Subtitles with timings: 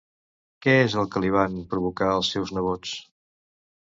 [0.65, 2.95] Què és el que li van provocar els seus nebots?